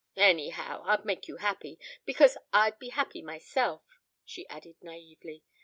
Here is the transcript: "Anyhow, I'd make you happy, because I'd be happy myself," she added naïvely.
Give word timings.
"Anyhow, 0.17 0.81
I'd 0.87 1.05
make 1.05 1.27
you 1.27 1.37
happy, 1.37 1.77
because 2.05 2.35
I'd 2.51 2.79
be 2.79 2.89
happy 2.89 3.21
myself," 3.21 3.83
she 4.25 4.49
added 4.49 4.77
naïvely. 4.81 5.43